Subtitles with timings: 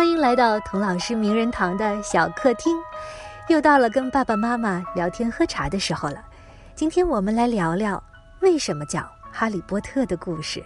[0.00, 2.74] 欢迎来到童老师名人堂的小客厅，
[3.48, 6.24] 又到了跟爸爸妈妈聊天喝茶的时候了。
[6.74, 8.02] 今天我们来聊聊
[8.40, 9.00] 为什么叫
[9.30, 10.64] 《哈利波特》的故事。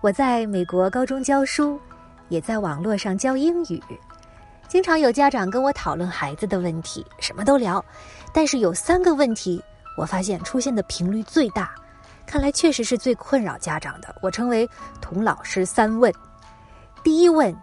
[0.00, 1.78] 我在美国高中教书，
[2.28, 3.80] 也在网络上教英语，
[4.66, 7.82] 经常有家长跟我讨论孩子的问题，什么都聊。
[8.34, 9.62] 但是有三个问题，
[9.96, 11.72] 我发现出现的频率最大，
[12.26, 14.12] 看来确实是最困扰家长的。
[14.20, 14.68] 我称为
[15.00, 16.12] “童老师三问”。
[17.04, 17.56] 第一问。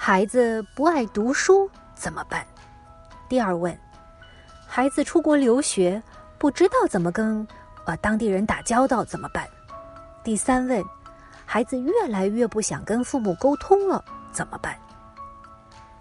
[0.00, 2.46] 孩子不爱读书怎么办？
[3.28, 3.76] 第二问，
[4.64, 6.00] 孩子出国留学
[6.38, 7.46] 不知道怎么跟
[7.84, 9.46] 呃当地人打交道怎么办？
[10.22, 10.82] 第三问，
[11.44, 14.02] 孩子越来越不想跟父母沟通了
[14.32, 14.78] 怎么办？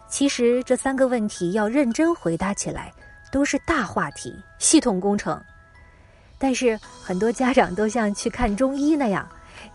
[0.07, 2.93] 其实这三个问题要认真回答起来
[3.31, 5.43] 都是大话题、系统工程，
[6.37, 9.27] 但是很多家长都像去看中医那样，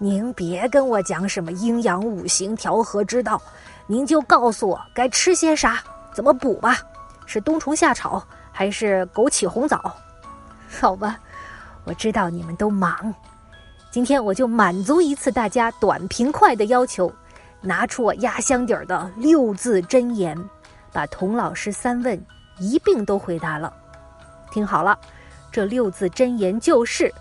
[0.03, 3.41] 您别跟我讲什么阴阳五行调和之道。
[3.87, 5.79] 您就告诉我该吃些啥，
[6.13, 6.77] 怎么补吧？
[7.25, 9.95] 是冬虫夏草还是枸杞红枣？
[10.81, 11.21] 好吧，
[11.85, 13.15] 我知道你们都忙，
[13.93, 17.13] 今天我就满足一次大家短平快的要求，
[17.61, 20.37] 拿出我压箱底儿的六字真言，
[20.91, 22.21] 把童老师三问
[22.59, 23.73] 一并都回答了。
[24.51, 24.99] 听好了，
[25.53, 27.13] 这六字真言就是：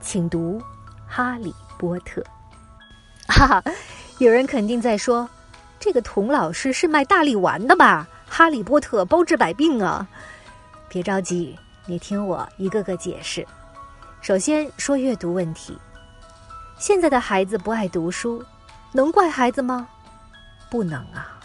[0.00, 0.58] 请读
[1.06, 2.20] 《哈利波特》。
[3.28, 3.64] 哈哈，
[4.18, 5.28] 有人肯定在说。
[5.78, 8.08] 这个童老师是卖大力丸的吧？
[8.26, 10.08] 哈利波特包治百病啊！
[10.88, 13.46] 别着急，你听我一个个解释。
[14.22, 15.78] 首先说阅读问题，
[16.78, 18.42] 现在的孩子不爱读书，
[18.90, 19.86] 能怪孩子吗？
[20.70, 21.38] 不能啊！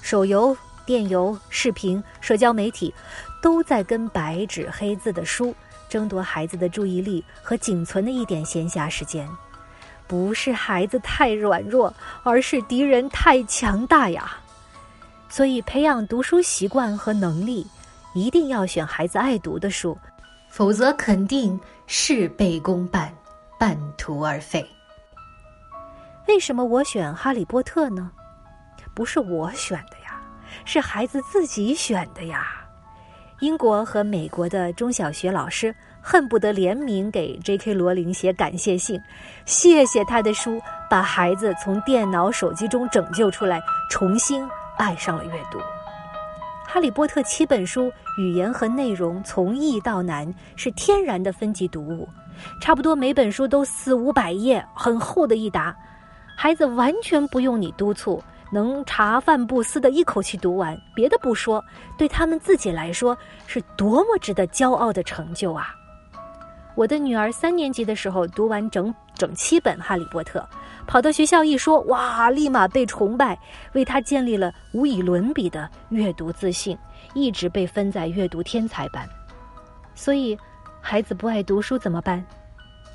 [0.00, 2.94] 手游、电游、视频、社交媒体，
[3.42, 5.54] 都在跟白纸黑字的书
[5.94, 9.28] 争夺孩子的注意力和仅存的一点闲暇时间。
[10.08, 14.36] 不是孩子太软弱，而是敌人太强大呀！
[15.28, 17.64] 所以培养读书习惯和能力，
[18.12, 19.96] 一定要选孩子爱读的书，
[20.48, 23.14] 否则肯定事倍功半，
[23.56, 24.68] 半途而废。
[26.26, 28.10] 为什么我选《哈利波特》呢？
[28.96, 30.20] 不是我选的呀，
[30.64, 32.53] 是孩子自己选的呀。
[33.40, 37.74] 英国和美国的中小学老师恨不得联名给 J.K.
[37.74, 39.00] 罗琳写感谢信，
[39.44, 44.46] 谢谢他的书把孩子从电脑、手机中拯救出来，重新
[44.78, 45.58] 爱上了阅读。
[46.66, 52.08] 《哈利波特》七本书，语言和内容从易到难，是天然的分级读物，
[52.60, 55.74] 差不多每本书都四五百页，很厚的一沓，
[56.36, 58.22] 孩子完全不用你督促。
[58.54, 61.60] 能茶饭不思的一口气读完，别的不说，
[61.98, 65.74] 对他们自己来说是多么值得骄傲的成就啊！
[66.76, 70.38] 我的女儿三年级的时候读完整整七本《哈利波特》，
[70.86, 73.36] 跑到学校一说，哇，立马被崇拜，
[73.72, 76.78] 为她建立了无以伦比的阅读自信，
[77.12, 79.04] 一直被分在阅读天才班。
[79.96, 80.38] 所以，
[80.80, 82.24] 孩子不爱读书怎么办？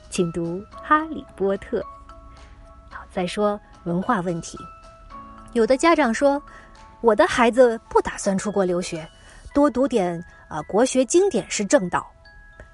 [0.10, 1.82] 请读《哈利波特》。
[2.90, 4.58] 好，再说文化问题。
[5.54, 6.42] 有的家长说
[7.02, 9.08] ：“我的孩子不打算出国留学，
[9.54, 12.06] 多读点啊国学经典是正道。”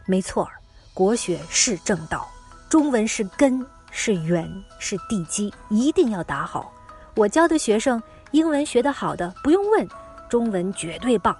[0.05, 0.47] 没错，
[0.93, 2.29] 国学是正道，
[2.69, 4.47] 中文是根，是源，
[4.77, 6.71] 是地基，一定要打好。
[7.15, 9.87] 我教的学生英文学得好的不用问，
[10.29, 11.35] 中文绝对棒。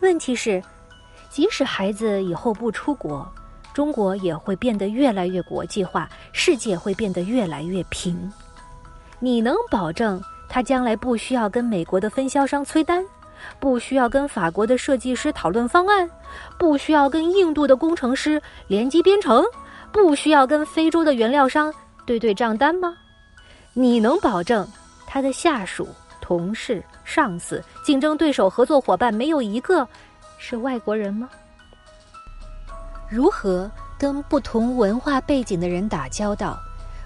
[0.00, 0.62] 问题是，
[1.28, 3.28] 即使孩子以后不出国，
[3.74, 8.32] 中国也会变得越来越国际化，世界会变得越来越平。
[9.18, 10.22] 你能保证？
[10.48, 13.04] 他将来不需要跟美国的分销商催单，
[13.58, 16.08] 不需要跟法国的设计师讨论方案，
[16.58, 19.44] 不需要跟印度的工程师联机编程，
[19.92, 21.72] 不需要跟非洲的原料商
[22.04, 22.96] 对对账单吗？
[23.74, 24.66] 你能保证
[25.06, 25.88] 他的下属、
[26.20, 29.86] 同事、上司、竞争对手、合作伙伴没有一个
[30.38, 31.28] 是外国人吗？
[33.08, 36.58] 如何跟不同文化背景的人打交道？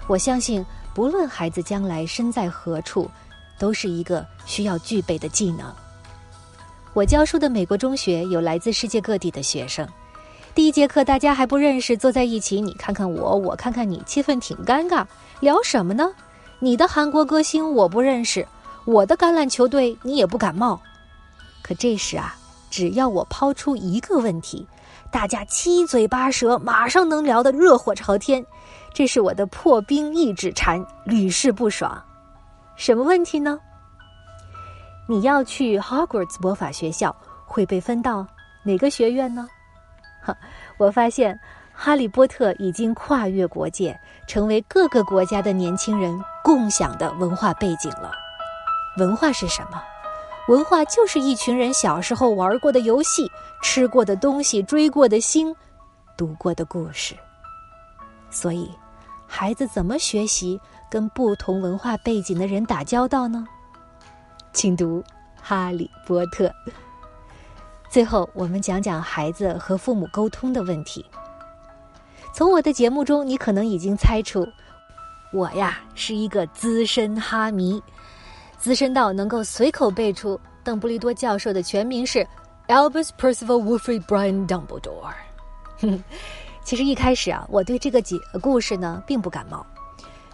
[0.07, 3.09] 我相信，不论孩子将来身在何处。
[3.61, 5.71] 都是一个需要具备的技能。
[6.93, 9.87] 我教书的美国中学有来自世界各地的学生，
[10.55, 15.05] 第一节课大家还不认识，坐在一起，你看看我，我看看你，气氛挺尴尬。
[15.41, 16.09] 聊什么呢？
[16.57, 18.47] 你的韩国歌星我不认识，
[18.85, 20.81] 我的橄榄球队你也不感冒。
[21.61, 22.35] 可这时啊，
[22.71, 24.65] 只要我抛出一个问题，
[25.11, 28.43] 大家七嘴八舌，马上能聊得热火朝天。
[28.91, 32.03] 这是我的破冰一指禅，屡试不爽。
[32.81, 33.59] 什么问题呢？
[35.07, 38.25] 你要去 Hogwarts 魔法学校，会被分到
[38.63, 39.47] 哪个学院呢？
[40.19, 40.35] 哈，
[40.79, 41.39] 我发现
[41.75, 43.95] 哈利波特已经跨越国界，
[44.25, 48.11] 成为各个国家的年轻人共享的文化背景了。
[48.97, 49.79] 文化是什么？
[50.47, 53.31] 文化就是一群人小时候玩过的游戏、
[53.61, 55.55] 吃过的东西、追过的星、
[56.17, 57.15] 读过的故事。
[58.31, 58.71] 所以，
[59.33, 63.47] 孩子怎么学习跟不同文化背景的人打交道呢？
[64.51, 64.99] 请读
[65.41, 66.47] 《哈利波特》。
[67.89, 71.05] 最后，我们讲讲孩子和父母沟通的问题。
[72.33, 74.45] 从我的节目中，你可能已经猜出，
[75.31, 77.81] 我呀是一个资深哈迷，
[78.57, 82.27] 资深到能够随口背出邓布利多教授的全名是
[82.67, 85.13] Albus Percival Wilfrid Brian Dumbledore。
[85.79, 86.03] 哼
[86.71, 89.65] 其实一开始啊，我对这个几个故事呢并不感冒，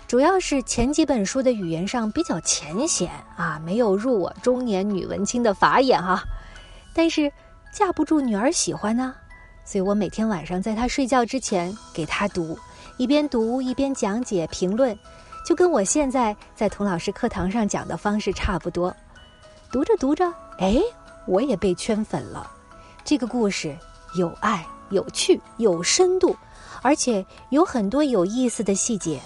[0.07, 6.21] 主要是前几本书的语言上比较浅显啊，没有入我中年女文青的法眼哈。
[6.93, 7.33] 但是
[7.73, 9.15] 架不住女儿喜欢呢。
[9.65, 12.55] 所以我每天晚上在她睡觉之前给她读，
[12.97, 14.95] 一边读一边讲解评论，
[15.43, 18.95] 就跟我现在在童老师课堂上讲的方式差不多。
[19.71, 20.79] 读着读着，哎，
[21.25, 22.47] 我也被圈粉了。
[23.03, 23.75] 这个故事
[24.15, 26.35] 有爱、有趣、有深度，
[26.81, 29.19] 而且有很多有意思的细节。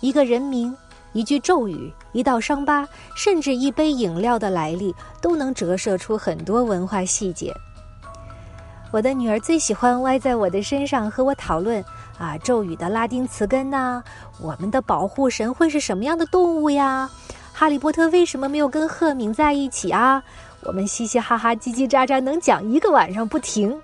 [0.00, 0.74] 一个人名、
[1.12, 7.54] 一句咒语、一道伤疤，甚至一杯饮料的来历，都能折射出很多文化细节。
[8.90, 11.82] 我的女儿最喜欢歪在我的身上和我讨论
[12.18, 14.02] 啊，咒语的拉丁词根呐，
[14.38, 17.08] 我们的保护神会是什么样的动物呀？
[17.54, 20.22] 哈利波特为什么没有跟赫敏在一起啊？
[20.64, 23.78] 我们嘻嘻哈哈、叽叽喳喳，能讲一个晚上不停。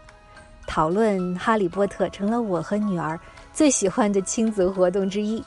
[0.69, 3.19] 讨论哈利波特成了我和女儿
[3.55, 5.43] 最喜欢的亲子活动之一。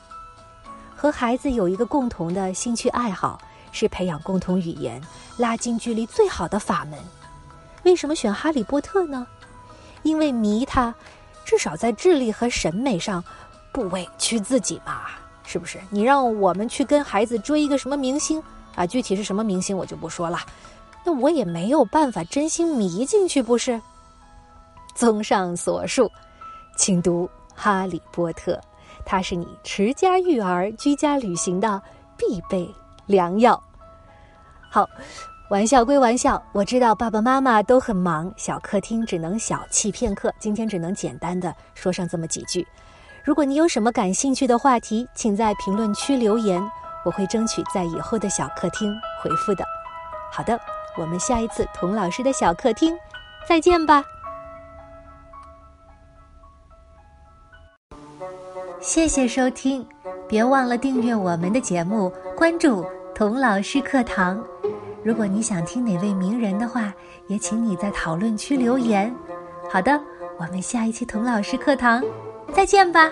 [0.94, 3.40] 和孩子有一个共同的兴趣爱好，
[3.70, 5.00] 是培养共同语言、
[5.38, 6.98] 拉近距离最好的法门。
[7.84, 9.24] 为什么选哈利波特呢？
[10.02, 10.92] 因为迷他，
[11.44, 13.22] 至少在智力和审美上
[13.72, 15.02] 不委屈自己嘛，
[15.44, 15.80] 是不是？
[15.88, 18.42] 你让我们去跟孩子追一个什么明星
[18.74, 18.84] 啊？
[18.84, 20.38] 具体是什么明星我就不说了，
[21.04, 23.80] 那我也没有办法真心迷进去，不是？
[25.02, 26.08] 综上所述，
[26.76, 27.26] 请读
[27.56, 28.52] 《哈利波特》，
[29.04, 31.82] 它是你持家育儿、居家旅行的
[32.16, 32.72] 必备
[33.06, 33.60] 良药。
[34.70, 34.88] 好。
[35.50, 40.32] 玩笑归玩笑，我知道爸爸妈妈都很忙，小客厅只能小憩片刻。
[40.38, 42.66] 今天只能简单的说上这么几句。
[43.22, 46.62] 如果你有什么感兴趣的话题，请在评论区留言，
[47.04, 48.90] 我会争取在以后的小客厅
[49.20, 49.64] 回复的。
[50.32, 50.58] 好的，
[50.96, 52.96] 我们下一次童老师的小客厅
[53.46, 54.02] 再见吧。
[58.82, 59.86] 谢谢收听，
[60.28, 62.84] 别忘了订阅我们的节目，关注
[63.14, 64.44] 童老师课堂。
[65.04, 66.92] 如果你想听哪位名人的话，
[67.28, 69.14] 也请你在讨论区留言。
[69.70, 70.00] 好的，
[70.36, 72.02] 我们下一期童老师课堂
[72.52, 73.08] 再见吧。